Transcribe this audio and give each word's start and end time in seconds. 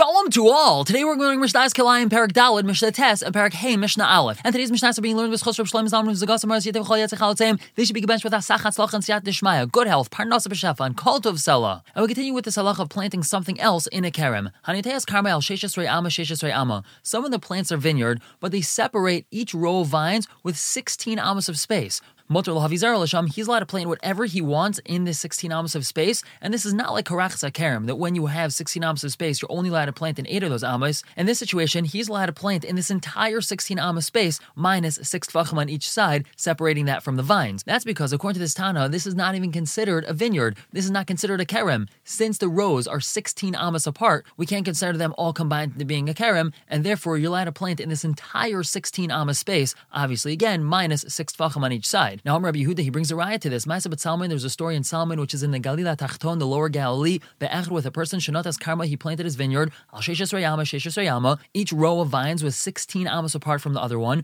Shalom 0.00 0.30
to 0.30 0.48
all! 0.48 0.82
Today 0.82 1.04
we're 1.04 1.14
learning 1.14 1.40
Mishnah's 1.40 1.74
Kilayim, 1.74 2.08
Parak 2.08 2.32
Dalad, 2.32 2.64
Mishnah 2.64 2.90
Tes, 2.92 3.20
and 3.20 3.34
Parak 3.34 3.52
Hey, 3.52 3.76
Mishnah 3.76 4.02
Aleph. 4.02 4.40
And 4.42 4.54
today's 4.54 4.70
Mishnahs 4.70 4.98
are 4.98 5.02
being 5.02 5.14
learned 5.14 5.30
with 5.30 5.42
Chosrab 5.42 5.68
Shalom 5.68 5.84
Zalman, 5.88 6.16
Zagas, 6.16 6.42
Amars, 6.42 6.64
Yetev 6.64 6.86
Chol 6.86 7.06
Halatzim. 7.06 7.60
They 7.74 7.84
should 7.84 7.92
be 7.92 8.00
gebenched 8.00 8.24
with 8.24 8.32
Asachat 8.32 8.74
Slach 8.74 8.94
and 8.94 9.04
Siyat 9.04 9.24
Dishmaya, 9.24 9.70
good 9.70 9.86
health, 9.86 10.08
Parnasa 10.08 10.48
B'Shefa, 10.48 10.86
and 10.86 10.96
Kol 10.96 11.20
Tov 11.20 11.34
Sela. 11.34 11.82
And 11.94 12.00
we 12.00 12.08
continue 12.08 12.32
with 12.32 12.46
the 12.46 12.50
Salach 12.50 12.78
of 12.78 12.88
planting 12.88 13.22
something 13.22 13.60
else 13.60 13.88
in 13.88 14.06
a 14.06 14.10
Kerem. 14.10 14.50
Haniteas 14.66 15.06
Carmel, 15.06 15.42
Sheshes 15.42 15.76
Ama, 15.86 16.08
Sheshes 16.08 16.42
Ama. 16.50 16.82
Some 17.02 17.26
of 17.26 17.30
the 17.30 17.38
plants 17.38 17.70
are 17.70 17.76
vineyard, 17.76 18.22
but 18.40 18.52
they 18.52 18.62
separate 18.62 19.26
each 19.30 19.52
row 19.52 19.80
of 19.80 19.88
vines 19.88 20.26
with 20.42 20.56
16 20.56 21.18
amas 21.18 21.50
of 21.50 21.58
space. 21.58 22.00
Motor 22.32 22.52
Lahavizar 22.52 22.94
Lasham, 22.94 23.28
he's 23.28 23.48
allowed 23.48 23.58
to 23.58 23.66
plant 23.66 23.88
whatever 23.88 24.24
he 24.24 24.40
wants 24.40 24.78
in 24.84 25.02
this 25.02 25.18
16 25.18 25.50
amos 25.50 25.74
of 25.74 25.84
space. 25.84 26.22
And 26.40 26.54
this 26.54 26.64
is 26.64 26.72
not 26.72 26.92
like 26.92 27.06
Karachsa 27.06 27.52
Karim, 27.52 27.86
that 27.86 27.96
when 27.96 28.14
you 28.14 28.26
have 28.26 28.52
16 28.52 28.84
amos 28.84 29.02
of 29.02 29.10
space, 29.10 29.42
you're 29.42 29.50
only 29.50 29.68
allowed 29.68 29.86
to 29.86 29.92
plant 29.92 30.16
in 30.20 30.28
eight 30.28 30.44
of 30.44 30.50
those 30.50 30.62
amos. 30.62 31.02
In 31.16 31.26
this 31.26 31.40
situation, 31.40 31.84
he's 31.84 32.08
allowed 32.08 32.26
to 32.26 32.32
plant 32.32 32.64
in 32.64 32.76
this 32.76 32.88
entire 32.88 33.40
16 33.40 33.80
amos 33.80 34.06
space, 34.06 34.38
minus 34.54 35.00
six 35.02 35.26
tvachim 35.26 35.58
on 35.58 35.68
each 35.68 35.90
side, 35.90 36.24
separating 36.36 36.84
that 36.84 37.02
from 37.02 37.16
the 37.16 37.24
vines. 37.24 37.64
That's 37.64 37.84
because, 37.84 38.12
according 38.12 38.34
to 38.34 38.38
this 38.44 38.54
Tana, 38.54 38.88
this 38.88 39.08
is 39.08 39.16
not 39.16 39.34
even 39.34 39.50
considered 39.50 40.04
a 40.04 40.12
vineyard. 40.12 40.56
This 40.70 40.84
is 40.84 40.92
not 40.92 41.08
considered 41.08 41.40
a 41.40 41.44
kerem. 41.44 41.88
Since 42.04 42.38
the 42.38 42.48
rows 42.48 42.86
are 42.86 43.00
16 43.00 43.56
amos 43.56 43.88
apart, 43.88 44.24
we 44.36 44.46
can't 44.46 44.64
consider 44.64 44.96
them 44.96 45.16
all 45.18 45.32
combined 45.32 45.72
into 45.72 45.84
being 45.84 46.08
a 46.08 46.14
kerem, 46.14 46.52
and 46.68 46.84
therefore 46.84 47.18
you're 47.18 47.30
allowed 47.30 47.46
to 47.46 47.52
plant 47.52 47.80
in 47.80 47.88
this 47.88 48.04
entire 48.04 48.62
16 48.62 49.10
amos 49.10 49.40
space, 49.40 49.74
obviously, 49.92 50.32
again, 50.32 50.62
minus 50.62 51.04
six 51.08 51.32
tvachim 51.32 51.64
on 51.64 51.72
each 51.72 51.88
side. 51.88 52.19
Now, 52.22 52.36
I'm 52.36 52.44
Rabbi 52.44 52.58
Yehuda, 52.58 52.80
he 52.80 52.90
brings 52.90 53.10
a 53.10 53.14
raya 53.14 53.40
to 53.40 53.48
this. 53.48 53.64
Ma'aseh 53.64 53.88
but 53.88 53.98
Tzalmon, 53.98 54.28
there's 54.28 54.44
a 54.44 54.50
story 54.50 54.76
in 54.76 54.82
Tzalmon, 54.82 55.18
which 55.18 55.32
is 55.32 55.42
in 55.42 55.52
the 55.52 55.60
Galila 55.60 55.96
Tachton, 55.96 56.38
the 56.38 56.46
lower 56.46 56.68
Galilee, 56.68 57.18
Be'echad 57.38 57.70
with 57.70 57.86
a 57.86 57.90
person, 57.90 58.20
Shanatas 58.20 58.60
Karma, 58.60 58.84
he 58.84 58.94
planted 58.94 59.24
his 59.24 59.36
vineyard, 59.36 59.72
Al 59.94 60.00
Sheshes 60.00 60.30
Rayama, 60.30 60.64
Sheshes 60.64 60.98
Rayama, 60.98 61.38
each 61.54 61.72
row 61.72 62.00
of 62.00 62.08
vines 62.08 62.44
was 62.44 62.56
16 62.56 63.06
amos 63.08 63.34
apart 63.34 63.62
from 63.62 63.72
the 63.72 63.80
other 63.80 63.98
one, 63.98 64.22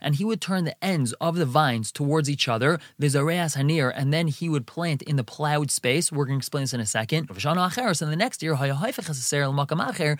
and 0.00 0.14
he 0.14 0.24
would 0.24 0.40
turn 0.40 0.64
the 0.64 0.84
ends 0.84 1.12
of 1.20 1.36
the 1.36 1.44
vines 1.44 1.92
towards 1.92 2.30
each 2.30 2.48
other, 2.48 2.80
Vizareas 2.98 3.54
Hanir, 3.56 3.92
and 3.94 4.14
then 4.14 4.28
he 4.28 4.48
would 4.48 4.66
plant 4.66 5.02
in 5.02 5.16
the 5.16 5.24
plowed 5.24 5.70
space. 5.70 6.10
We're 6.10 6.24
going 6.24 6.38
to 6.38 6.40
explain 6.40 6.62
this 6.62 6.72
in 6.72 6.80
a 6.80 6.86
second. 6.86 7.28
And 7.28 7.38
the 7.38 8.16
next 8.16 8.42
year, 8.42 8.56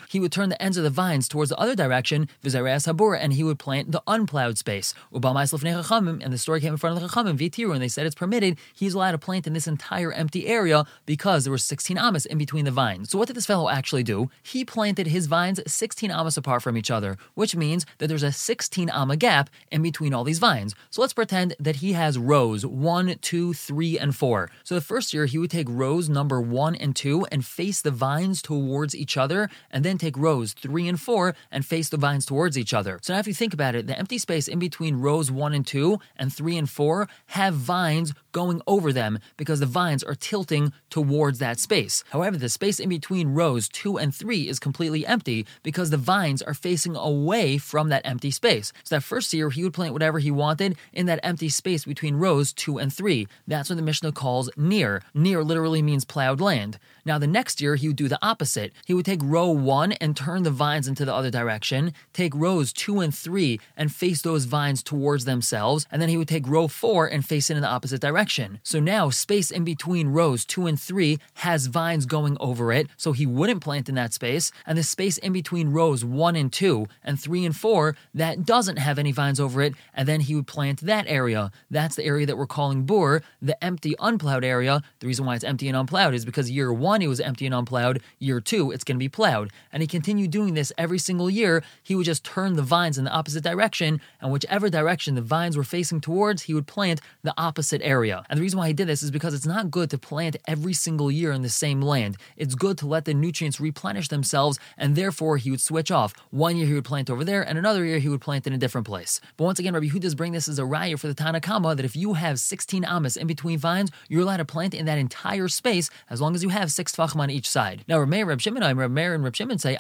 he 0.09 0.21
would 0.21 0.33
turn 0.33 0.49
the 0.51 0.63
ends 0.63 0.77
of 0.77 0.85
the 0.85 0.91
vines 0.91 1.29
towards 1.29 1.49
the 1.49 1.57
other 1.57 1.75
direction, 1.75 2.29
Vizareas 2.43 2.87
Habur, 2.87 3.19
and 3.19 3.33
he 3.33 3.43
would 3.43 3.59
plant 3.59 3.93
the 3.93 4.03
unplowed 4.07 4.59
space 4.59 4.93
and 5.13 6.33
the 6.33 6.39
story 6.39 6.61
came 6.61 6.73
in 6.73 6.79
front 6.79 6.97
of 6.97 7.03
the 7.03 7.09
Chachamim, 7.09 7.39
Vitiru, 7.39 7.73
and 7.73 7.83
they 7.83 7.89
said 7.89 8.07
it's 8.07 8.15
permitted. 8.15 8.59
He's 8.75 8.95
allowed 8.95 9.13
to 9.13 9.19
plant 9.19 9.47
in 9.47 9.53
this 9.53 9.67
entire 9.67 10.13
empty 10.13 10.47
area 10.47 10.85
because 11.07 11.45
there 11.45 11.51
were 11.51 11.59
16 11.59 11.99
amas 11.99 12.27
in 12.27 12.39
between 12.39 12.65
the 12.65 12.71
vines. 12.71 13.11
So 13.11 13.19
what 13.19 13.29
did 13.29 13.37
this 13.37 13.47
fellow 13.47 13.69
actually 13.69 14.03
do? 14.03 14.31
He 14.43 14.65
planted 14.65 15.09
his 15.09 15.27
vines 15.27 15.61
16 15.67 16.11
amas 16.11 16.37
apart 16.37 16.63
from 16.63 16.77
each 16.77 16.91
other, 16.91 17.17
which 17.35 17.57
means 17.57 17.87
that 17.99 18.09
there's 18.09 18.23
a 18.23 18.33
16 18.33 18.91
amma 18.91 19.17
gap 19.17 19.51
in 19.71 19.83
between 19.83 20.15
all 20.15 20.25
these 20.25 20.39
vines. 20.39 20.75
So 20.91 21.01
let's 21.01 21.13
pretend 21.13 21.55
that 21.61 21.77
he 21.77 21.93
has 21.93 22.19
rows 22.19 22.65
one, 22.65 23.17
two, 23.21 23.53
three, 23.53 23.99
and 23.99 24.15
four. 24.15 24.51
So 24.65 24.75
the 24.75 24.81
first 24.81 25.13
year 25.13 25.27
he 25.27 25.39
would 25.39 25.51
take 25.51 25.67
rows 25.69 26.09
number 26.09 26.41
one 26.41 26.75
and 26.75 26.95
two 26.95 27.27
and 27.31 27.45
face 27.45 27.81
the 27.81 27.91
vines 27.91 28.43
towards 28.43 28.95
each 28.95 29.17
other, 29.17 29.51
and 29.71 29.85
then 29.85 29.99
take 29.99 30.17
rows 30.17 30.53
three 30.53 30.89
and 30.89 31.01
four 31.01 31.35
and 31.51 31.65
face 31.65 31.89
the 31.89 31.97
vines 31.97 32.25
towards 32.25 32.57
each 32.57 32.75
other. 32.75 32.99
So 33.03 33.13
now 33.13 33.19
if 33.19 33.27
you 33.27 33.35
think 33.35 33.55
about 33.55 33.75
it, 33.75 33.87
the 33.87 33.99
empty 33.99 34.19
space 34.19 34.49
in 34.49 34.59
between 34.59 34.88
rows 34.97 35.31
one 35.31 35.55
and 35.55 35.67
two 35.67 35.99
and 36.17 36.33
three 36.33 36.57
and 36.57 36.69
four 36.69 37.09
have 37.29 37.55
vines 37.55 38.13
going 38.33 38.61
over 38.67 38.93
them 38.93 39.19
because 39.37 39.61
the 39.61 39.67
vines 39.67 40.05
are 40.05 40.15
tilting 40.15 40.73
towards 40.91 41.39
that 41.39 41.59
space. 41.59 42.05
However, 42.11 42.37
the 42.37 42.49
space 42.49 42.79
in 42.79 42.89
between 42.89 43.35
rows 43.35 43.69
two 43.69 43.99
and 43.99 44.15
three 44.15 44.49
is 44.49 44.59
completely 44.59 45.07
empty 45.07 45.47
because 45.63 45.91
the 45.91 45.97
vines 45.97 46.43
are 46.43 46.55
facing 46.55 46.95
away 46.97 47.59
from 47.59 47.89
that 47.89 48.07
empty 48.07 48.31
space. 48.31 48.73
So 48.85 48.97
that 48.97 49.03
first 49.03 49.33
year, 49.33 49.51
he 49.51 49.65
would 49.65 49.75
plant 49.75 49.93
whatever 49.93 50.19
he 50.19 50.31
wanted 50.31 50.77
in 50.93 51.07
that 51.07 51.21
empty 51.23 51.49
space 51.49 51.85
between 51.85 52.17
rows 52.17 52.53
two 52.53 52.79
and 52.79 52.93
three. 52.93 53.27
That's 53.47 53.71
what 53.71 53.77
the 53.77 53.83
Mishnah 53.83 54.13
calls 54.13 54.51
near. 54.57 55.03
Near 55.15 55.43
literally 55.43 55.83
means 55.83 56.05
plowed 56.05 56.41
land. 56.41 56.79
Now, 57.05 57.19
the 57.19 57.27
next 57.27 57.61
year, 57.61 57.77
he 57.77 57.89
would 57.89 57.97
do 57.97 58.09
the 58.09 58.19
opposite. 58.23 58.73
He 58.87 58.95
would 58.95 59.07
take 59.07 59.21
row 59.23 59.49
one 59.49 59.93
and 59.93 60.17
turn 60.17 60.43
the 60.43 60.51
vines 60.51 60.87
into 60.87 61.05
the 61.05 61.15
other 61.15 61.31
direction, 61.31 61.93
take 62.13 62.35
rows 62.35 62.73
two 62.73 63.01
and 63.01 63.15
three 63.15 63.61
and 63.77 63.93
face 63.93 64.23
those 64.23 64.45
vines 64.45 64.78
towards 64.83 65.25
themselves, 65.25 65.87
and 65.91 66.01
then 66.01 66.09
he 66.09 66.17
would 66.17 66.29
take 66.29 66.49
row 66.49 66.69
four 66.69 67.07
and 67.07 67.25
face 67.25 67.51
it 67.51 67.57
in 67.57 67.63
the 67.63 67.69
opposite 67.69 68.01
direction. 68.01 68.61
So 68.63 68.81
now 68.81 69.11
space 69.11 69.51
in 69.51 69.65
between 69.65 70.09
rows 70.09 70.45
two 70.45 70.67
and 70.67 70.81
three 70.81 71.19
has 71.35 71.67
vines 71.67 72.07
going 72.07 72.37
over 72.41 72.73
it, 72.73 72.89
so 72.97 73.13
he 73.13 73.27
wouldn't 73.27 73.63
plant 73.63 73.89
in 73.89 73.95
that 73.95 74.13
space, 74.13 74.51
and 74.67 74.77
the 74.77 74.83
space 74.83 75.19
in 75.19 75.33
between 75.33 75.71
rows 75.71 76.05
one 76.05 76.37
and 76.37 76.53
two 76.53 76.87
and 77.05 77.21
three 77.21 77.45
and 77.45 77.57
four 77.57 77.97
that 78.15 78.45
doesn't 78.45 78.79
have 78.79 78.99
any 78.99 79.13
vines 79.13 79.39
over 79.39 79.63
it, 79.63 79.75
and 79.95 80.09
then 80.09 80.21
he 80.21 80.35
would 80.35 80.47
plant 80.47 80.81
that 80.81 81.05
area. 81.07 81.51
That's 81.71 81.97
the 81.97 82.05
area 82.05 82.27
that 82.27 82.37
we're 82.37 82.47
calling 82.47 82.85
bur, 82.85 83.23
the 83.41 83.63
empty 83.63 83.95
unplowed 84.01 84.45
area. 84.45 84.83
The 85.01 85.07
reason 85.07 85.27
why 85.27 85.37
it's 85.37 85.45
empty 85.45 85.69
and 85.69 85.77
unplowed 85.77 86.15
is 86.15 86.25
because 86.25 86.51
year 86.51 86.73
one 86.73 87.03
it 87.03 87.07
was 87.07 87.21
empty 87.21 87.47
and 87.47 87.55
unplowed, 87.55 88.03
year 88.19 88.41
two 88.41 88.73
it's 88.73 88.85
going 88.85 88.97
to 88.97 88.99
be 88.99 89.09
plowed. 89.09 89.51
And 89.73 89.83
he 89.83 89.87
continued 89.87 90.31
doing 90.31 90.55
this 90.55 90.73
every 90.77 90.99
single 90.99 91.31
year. 91.31 91.63
He 91.83 91.95
would 91.95 92.07
just 92.07 92.25
turn 92.25 92.55
the 92.55 92.63
vines 92.63 92.99
in 92.99 93.05
the 93.05 93.13
opposite 93.13 93.45
direction, 93.45 94.01
and 94.21 94.33
whichever 94.33 94.58
direction 94.69 95.15
the 95.15 95.23
vines 95.23 95.57
were 95.57 95.63
facing 95.63 96.01
towards, 96.01 96.43
he 96.43 96.55
would 96.55 96.67
plant 96.67 97.01
the 97.23 97.35
opposite 97.39 97.81
area. 97.85 98.25
And 98.29 98.39
the 98.39 98.43
reason 98.43 98.59
why 98.59 98.67
he 98.67 98.73
did 98.73 98.89
this 98.89 99.03
is 99.03 99.13
because 99.13 99.35
it's 99.35 99.47
not 99.47 99.71
good 99.71 99.91
to 99.91 99.99
plant 99.99 100.37
every 100.49 100.73
single 100.73 101.11
year 101.11 101.31
in 101.31 101.43
the 101.43 101.49
same 101.49 101.81
land. 101.81 102.17
It's 102.37 102.55
good 102.55 102.77
to 102.79 102.87
let 102.87 103.05
the 103.05 103.15
nutrients 103.15 103.61
replenish 103.61 104.09
themselves, 104.09 104.59
and 104.77 104.97
therefore 104.97 105.37
he 105.37 105.53
would 105.53 105.61
switch 105.61 105.93
off. 105.93 106.13
One 106.31 106.57
year 106.57 106.67
he 106.67 106.75
would 106.75 106.85
plant 106.85 107.09
over 107.09 107.25
there, 107.25 107.43
and 107.43 107.57
another 107.57 107.85
year 107.85 108.01
he 108.01 108.09
would 108.09 108.21
plant 108.21 108.47
in 108.49 108.53
a 108.53 108.59
different 108.59 108.87
place. 108.87 109.21
But 109.37 109.45
once 109.45 109.61
again, 109.61 109.75
Rabbi 109.75 109.87
Huda's 109.87 110.17
bring 110.17 110.33
this 110.33 110.49
as 110.49 110.59
a 110.59 110.63
raya 110.63 110.99
for 110.99 111.07
the 111.07 111.15
Tanakama 111.15 111.77
that 111.77 111.85
if 111.85 111.95
you 111.95 112.15
have 112.15 112.41
16 112.41 112.85
amas 112.85 113.17
in 113.17 113.27
between 113.29 113.59
vines, 113.59 113.91
you're 114.09 114.23
allowed 114.23 114.39
to 114.39 114.45
plant 114.45 114.75
in 114.75 114.87
that 114.87 114.99
entire 114.99 115.47
space 115.47 115.91
as 116.11 116.21
long 116.21 116.35
as 116.35 116.43
you 116.43 116.49
have 116.49 116.73
six 116.73 116.97
tvachim 116.97 117.21
on 117.21 117.31
each 117.31 117.49
side. 117.49 117.85
Now, 117.87 117.99
Rameir, 117.99 118.27
Reb 118.27 118.41
Shimon, 118.41 118.77
Reb 118.77 118.91
Meir, 118.91 119.15
and 119.15 119.23
Reb 119.23 119.37
Shimon 119.37 119.59
say, 119.59 119.77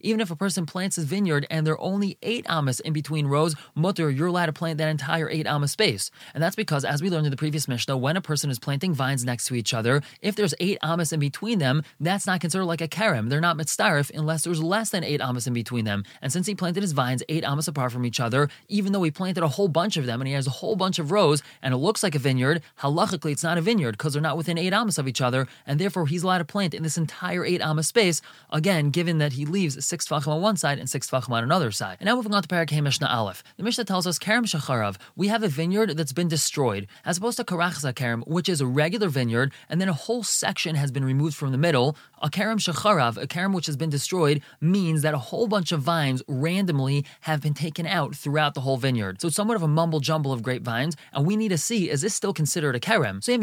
even 0.00 0.20
if 0.20 0.30
a 0.30 0.36
person 0.36 0.66
plants 0.66 0.96
his 0.96 1.04
vineyard 1.04 1.46
and 1.50 1.66
there 1.66 1.74
are 1.74 1.80
only 1.80 2.18
eight 2.22 2.46
amas 2.48 2.61
in 2.68 2.92
between 2.92 3.26
rows, 3.26 3.54
mutter, 3.74 4.10
you're 4.10 4.28
allowed 4.28 4.46
to 4.46 4.52
plant 4.52 4.78
that 4.78 4.88
entire 4.88 5.28
eight 5.28 5.46
amma 5.46 5.68
space. 5.68 6.10
And 6.34 6.42
that's 6.42 6.56
because, 6.56 6.84
as 6.84 7.02
we 7.02 7.10
learned 7.10 7.26
in 7.26 7.30
the 7.30 7.36
previous 7.36 7.68
Mishnah, 7.68 7.96
when 7.96 8.16
a 8.16 8.20
person 8.20 8.50
is 8.50 8.58
planting 8.58 8.94
vines 8.94 9.24
next 9.24 9.46
to 9.46 9.54
each 9.54 9.74
other, 9.74 10.02
if 10.20 10.36
there's 10.36 10.54
eight 10.60 10.78
amas 10.82 11.12
in 11.12 11.20
between 11.20 11.58
them, 11.58 11.82
that's 12.00 12.26
not 12.26 12.40
considered 12.40 12.64
like 12.64 12.80
a 12.80 12.88
kerem. 12.88 13.28
They're 13.28 13.40
not 13.40 13.56
mitzdarif 13.56 14.10
unless 14.14 14.44
there's 14.44 14.62
less 14.62 14.90
than 14.90 15.04
eight 15.04 15.20
amas 15.20 15.46
in 15.46 15.54
between 15.54 15.84
them. 15.84 16.04
And 16.20 16.32
since 16.32 16.46
he 16.46 16.54
planted 16.54 16.82
his 16.82 16.92
vines 16.92 17.22
eight 17.28 17.44
amas 17.44 17.68
apart 17.68 17.92
from 17.92 18.04
each 18.04 18.20
other, 18.20 18.48
even 18.68 18.92
though 18.92 19.02
he 19.02 19.10
planted 19.10 19.42
a 19.42 19.48
whole 19.48 19.68
bunch 19.68 19.96
of 19.96 20.06
them 20.06 20.20
and 20.20 20.28
he 20.28 20.34
has 20.34 20.46
a 20.46 20.50
whole 20.50 20.76
bunch 20.76 20.98
of 20.98 21.10
rows 21.10 21.42
and 21.62 21.74
it 21.74 21.78
looks 21.78 22.02
like 22.02 22.14
a 22.14 22.18
vineyard, 22.18 22.62
halachically 22.80 23.32
it's 23.32 23.42
not 23.44 23.58
a 23.58 23.60
vineyard 23.60 23.92
because 23.92 24.12
they're 24.12 24.22
not 24.22 24.36
within 24.36 24.58
eight 24.58 24.72
amas 24.72 24.98
of 24.98 25.08
each 25.08 25.20
other, 25.20 25.46
and 25.66 25.78
therefore 25.78 26.06
he's 26.06 26.22
allowed 26.22 26.38
to 26.38 26.44
plant 26.44 26.74
in 26.74 26.82
this 26.82 26.98
entire 26.98 27.44
eight 27.44 27.60
amma 27.60 27.82
space. 27.82 28.22
Again, 28.50 28.90
given 28.90 29.18
that 29.18 29.32
he 29.34 29.44
leaves 29.44 29.84
six 29.84 30.06
tvachim 30.06 30.28
on 30.28 30.42
one 30.42 30.56
side 30.56 30.78
and 30.78 30.88
six 30.88 31.10
tvachim 31.10 31.30
on 31.30 31.42
another 31.42 31.70
side. 31.70 31.96
And 32.00 32.06
now 32.06 32.16
moving 32.16 32.34
on 32.34 32.42
to 32.42 32.48
The 32.52 33.62
Mishnah 33.62 33.84
tells 33.84 34.06
us 34.06 34.18
Kerem 34.18 34.44
Shacharav. 34.44 34.96
We 35.16 35.28
have 35.28 35.42
a 35.42 35.48
vineyard 35.48 35.96
that's 35.96 36.12
been 36.12 36.28
destroyed, 36.28 36.86
as 37.04 37.16
opposed 37.16 37.38
to 37.38 37.44
Karachza 37.44 37.94
Kerem, 37.94 38.26
which 38.28 38.46
is 38.46 38.60
a 38.60 38.66
regular 38.66 39.08
vineyard, 39.08 39.54
and 39.70 39.80
then 39.80 39.88
a 39.88 39.94
whole 39.94 40.22
section 40.22 40.74
has 40.74 40.90
been 40.90 41.04
removed 41.04 41.34
from 41.34 41.50
the 41.52 41.56
middle. 41.56 41.96
A 42.20 42.28
Kerem 42.28 42.58
Shacharav, 42.58 43.16
a 43.16 43.26
Kerem 43.26 43.54
which 43.54 43.64
has 43.64 43.78
been 43.78 43.88
destroyed, 43.88 44.42
means 44.60 45.00
that 45.00 45.14
a 45.14 45.18
whole 45.18 45.46
bunch 45.46 45.72
of 45.72 45.80
vines 45.80 46.22
randomly 46.28 47.06
have 47.22 47.40
been 47.40 47.54
taken 47.54 47.86
out 47.86 48.14
throughout 48.14 48.52
the 48.52 48.60
whole 48.60 48.76
vineyard. 48.76 49.20
So 49.22 49.28
it's 49.28 49.36
somewhat 49.36 49.56
of 49.56 49.62
a 49.62 49.68
mumble 49.68 50.00
jumble 50.00 50.32
of 50.32 50.42
grapevines, 50.42 50.94
and 51.14 51.26
we 51.26 51.36
need 51.36 51.48
to 51.48 51.58
see 51.58 51.88
is 51.88 52.02
this 52.02 52.14
still 52.14 52.34
considered 52.34 52.76
a 52.76 52.80
Kerem? 52.80 53.24
So 53.24 53.32
if 53.32 53.40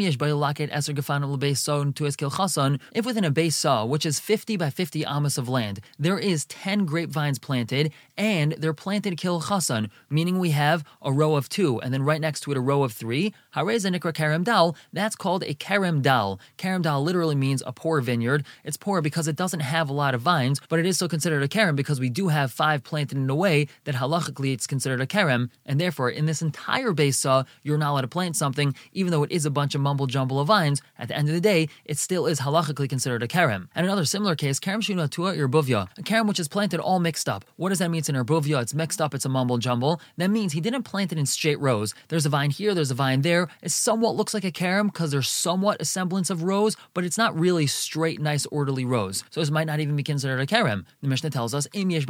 within 3.06 3.24
a 3.24 3.30
beis 3.30 3.52
se'ah, 3.52 3.88
which 3.88 4.06
is 4.06 4.20
50 4.20 4.56
by 4.56 4.70
50 4.70 5.04
amas 5.04 5.36
of 5.36 5.48
land, 5.48 5.80
there 5.98 6.18
is 6.18 6.44
10 6.44 6.86
grapevines 6.86 7.38
planted, 7.40 7.92
and 8.16 8.52
they're 8.52 8.72
planted 8.72 8.99
kil 9.02 9.40
chasan, 9.40 9.90
meaning 10.08 10.38
we 10.38 10.50
have 10.50 10.84
a 11.02 11.12
row 11.12 11.36
of 11.36 11.48
two, 11.48 11.80
and 11.80 11.92
then 11.92 12.02
right 12.02 12.20
next 12.20 12.40
to 12.40 12.50
it 12.50 12.56
a 12.56 12.60
row 12.60 12.82
of 12.82 12.92
three. 12.92 13.32
Hareza 13.54 13.94
nikra 13.94 14.12
kerem 14.12 14.44
dal, 14.44 14.76
that's 14.92 15.16
called 15.16 15.42
a 15.44 15.54
kerem 15.54 16.02
dal. 16.02 16.40
Kerem 16.58 16.82
dal 16.82 17.02
literally 17.02 17.34
means 17.34 17.62
a 17.64 17.72
poor 17.72 18.00
vineyard. 18.00 18.44
It's 18.64 18.76
poor 18.76 19.00
because 19.00 19.28
it 19.28 19.36
doesn't 19.36 19.60
have 19.60 19.88
a 19.88 19.92
lot 19.92 20.14
of 20.14 20.20
vines, 20.20 20.60
but 20.68 20.78
it 20.78 20.86
is 20.86 20.96
still 20.96 21.08
considered 21.08 21.42
a 21.42 21.48
kerem 21.48 21.76
because 21.76 22.00
we 22.00 22.10
do 22.10 22.28
have 22.28 22.52
five 22.52 22.82
planted 22.82 23.16
in 23.16 23.30
a 23.30 23.34
way 23.34 23.68
that 23.84 23.94
halachically 23.94 24.52
it's 24.52 24.66
considered 24.66 25.00
a 25.00 25.06
kerem, 25.06 25.50
and 25.64 25.80
therefore 25.80 26.10
in 26.10 26.26
this 26.26 26.42
entire 26.42 26.92
beis 26.92 27.14
se'ah, 27.14 27.46
you're 27.62 27.78
not 27.78 27.92
allowed 27.92 28.00
to 28.02 28.08
plant 28.08 28.34
something, 28.34 28.74
even 28.92 29.12
though 29.12 29.22
it 29.22 29.30
is 29.30 29.46
a 29.46 29.50
bunch 29.50 29.74
of 29.74 29.80
mumble 29.80 30.06
jumble 30.06 30.40
of 30.40 30.48
vines. 30.48 30.82
At 30.98 31.08
the 31.08 31.16
end 31.16 31.28
of 31.28 31.34
the 31.34 31.40
day, 31.40 31.68
it 31.84 31.98
still 31.98 32.26
is 32.26 32.40
halachically 32.40 32.88
considered 32.88 33.22
a 33.22 33.28
kerem. 33.28 33.68
And 33.74 33.86
another 33.86 34.04
similar 34.04 34.34
case, 34.34 34.58
kerem 34.58 34.80
shuna 34.80 35.08
tua 35.08 35.34
irbuvya, 35.34 35.88
a 35.96 36.02
kerem 36.02 36.26
which 36.26 36.40
is 36.40 36.48
planted 36.48 36.80
all 36.80 36.98
mixed 36.98 37.28
up. 37.28 37.44
What 37.56 37.68
does 37.68 37.78
that 37.78 37.88
mean 37.90 38.00
in 38.08 38.14
Erbuvya? 38.14 38.62
It's 38.62 38.72
mixed 38.72 38.89
up, 38.98 39.14
it's 39.14 39.26
a 39.26 39.28
mumble 39.28 39.58
jumble, 39.58 40.00
that 40.16 40.30
means 40.30 40.54
he 40.54 40.60
didn't 40.62 40.84
plant 40.84 41.12
it 41.12 41.18
in 41.18 41.26
straight 41.26 41.60
rows. 41.60 41.94
There's 42.08 42.24
a 42.24 42.30
vine 42.30 42.48
here, 42.48 42.74
there's 42.74 42.90
a 42.90 42.94
vine 42.94 43.20
there. 43.20 43.48
It 43.60 43.72
somewhat 43.72 44.16
looks 44.16 44.32
like 44.32 44.44
a 44.44 44.50
carom 44.50 44.86
because 44.86 45.10
there's 45.10 45.28
somewhat 45.28 45.82
a 45.82 45.84
semblance 45.84 46.30
of 46.30 46.44
rows, 46.44 46.78
but 46.94 47.04
it's 47.04 47.18
not 47.18 47.38
really 47.38 47.66
straight, 47.66 48.22
nice, 48.22 48.46
orderly 48.46 48.86
rows. 48.86 49.22
So 49.28 49.40
this 49.40 49.50
might 49.50 49.66
not 49.66 49.80
even 49.80 49.96
be 49.96 50.02
considered 50.02 50.40
a 50.40 50.46
carom. 50.46 50.86
The 51.02 51.08
Mishnah 51.08 51.28
tells 51.28 51.54
us, 51.54 51.68
if 51.74 52.02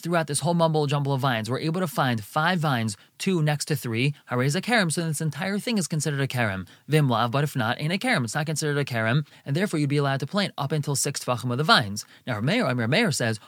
throughout 0.00 0.26
this 0.26 0.40
whole 0.40 0.54
mumble 0.54 0.86
jumble 0.86 1.12
of 1.12 1.20
vines, 1.20 1.48
we're 1.48 1.60
able 1.60 1.80
to 1.80 1.86
find 1.86 2.24
five 2.24 2.58
vines, 2.58 2.96
two 3.18 3.42
next 3.42 3.66
to 3.66 3.76
three, 3.76 4.14
harez 4.30 4.56
a 4.56 4.60
carom, 4.60 4.90
so 4.90 5.06
this 5.06 5.20
entire 5.20 5.58
thing 5.58 5.78
is 5.78 5.86
considered 5.86 6.20
a 6.20 6.26
carom. 6.26 6.66
Vimlav, 6.90 7.30
but 7.30 7.44
if 7.44 7.54
not, 7.54 7.80
ain't 7.80 7.92
a 7.92 7.98
carom. 7.98 8.24
It's 8.24 8.34
not 8.34 8.46
considered 8.46 8.78
a 8.78 8.84
carom, 8.84 9.24
and 9.44 9.54
therefore 9.54 9.78
you'd 9.78 9.90
be 9.90 9.98
allowed 9.98 10.20
to 10.20 10.26
plant 10.26 10.54
up 10.58 10.72
until 10.72 10.96
six 10.96 11.22
tefachim 11.22 11.52
of 11.52 11.58
the 11.58 11.64
vines. 11.64 12.04
Now, 12.26 12.40
Rameir, 12.40 12.68
Amir 12.68 12.88
Meir 12.88 13.12
says, 13.12 13.38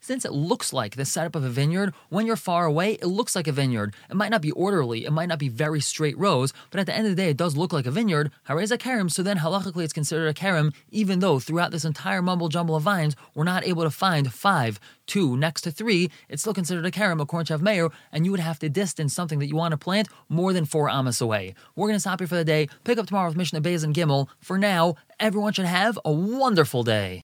since 0.00 0.24
it 0.24 0.32
looks 0.32 0.72
like 0.72 0.96
the 0.96 1.04
setup 1.04 1.34
of 1.34 1.44
a 1.44 1.48
vineyard, 1.48 1.94
when 2.08 2.26
you're 2.26 2.36
far 2.36 2.66
away, 2.66 2.92
it 2.94 3.06
looks 3.06 3.34
like 3.34 3.48
a 3.48 3.52
vineyard. 3.52 3.94
It 4.10 4.16
might 4.16 4.30
not 4.30 4.42
be 4.42 4.50
orderly, 4.52 5.04
it 5.04 5.12
might 5.12 5.28
not 5.28 5.38
be 5.38 5.48
very 5.48 5.80
straight 5.80 6.18
rows, 6.18 6.52
but 6.70 6.80
at 6.80 6.86
the 6.86 6.94
end 6.94 7.06
of 7.06 7.14
the 7.14 7.22
day, 7.22 7.30
it 7.30 7.36
does 7.36 7.56
look 7.56 7.72
like 7.72 7.86
a 7.86 7.90
vineyard. 7.90 8.30
Harez 8.48 8.70
a 8.70 8.78
karim, 8.78 9.08
so 9.08 9.22
then 9.22 9.38
halachically 9.38 9.84
it's 9.84 9.92
considered 9.92 10.28
a 10.28 10.34
karim, 10.34 10.72
even 10.90 11.20
though 11.20 11.38
throughout 11.38 11.70
this 11.70 11.84
entire 11.84 12.22
mumble 12.22 12.48
jumble 12.48 12.76
of 12.76 12.82
vines, 12.82 13.16
we're 13.34 13.44
not 13.44 13.66
able 13.66 13.82
to 13.82 13.90
find 13.90 14.32
five, 14.32 14.78
two 15.06 15.36
next 15.36 15.62
to 15.62 15.70
three. 15.70 16.10
It's 16.28 16.42
still 16.42 16.54
considered 16.54 16.86
a 16.86 16.90
karim 16.90 17.20
according 17.20 17.46
to 17.46 17.62
Meir, 17.62 17.90
and 18.12 18.24
you 18.24 18.30
would 18.30 18.40
have 18.40 18.58
to 18.60 18.68
distance 18.68 19.14
something 19.14 19.38
that 19.38 19.48
you 19.48 19.56
want 19.56 19.72
to 19.72 19.78
plant 19.78 20.08
more 20.28 20.52
than 20.52 20.64
four 20.64 20.88
amas 20.88 21.20
away. 21.20 21.54
We're 21.74 21.88
going 21.88 21.96
to 21.96 22.00
stop 22.00 22.20
here 22.20 22.26
for 22.26 22.36
the 22.36 22.44
day. 22.44 22.68
Pick 22.84 22.98
up 22.98 23.06
tomorrow 23.06 23.28
with 23.28 23.36
Mishnah 23.36 23.60
Beis 23.60 23.84
and 23.84 23.94
Gimel. 23.94 24.28
For 24.40 24.58
now, 24.58 24.96
everyone 25.18 25.52
should 25.52 25.66
have 25.66 25.98
a 26.04 26.12
wonderful 26.12 26.82
day. 26.82 27.14